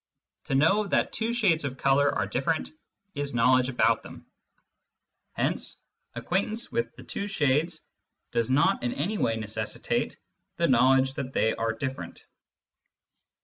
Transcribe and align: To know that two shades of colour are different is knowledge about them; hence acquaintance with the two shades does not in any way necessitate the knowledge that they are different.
To 0.45 0.55
know 0.55 0.87
that 0.87 1.13
two 1.13 1.31
shades 1.31 1.63
of 1.63 1.77
colour 1.77 2.09
are 2.11 2.25
different 2.25 2.71
is 3.13 3.35
knowledge 3.35 3.69
about 3.69 4.01
them; 4.01 4.25
hence 5.33 5.77
acquaintance 6.15 6.71
with 6.71 6.95
the 6.95 7.03
two 7.03 7.27
shades 7.27 7.81
does 8.31 8.49
not 8.49 8.81
in 8.81 8.93
any 8.95 9.19
way 9.19 9.35
necessitate 9.35 10.17
the 10.57 10.67
knowledge 10.67 11.13
that 11.13 11.33
they 11.33 11.53
are 11.53 11.71
different. 11.71 12.25